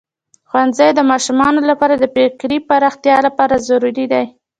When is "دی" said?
4.13-4.25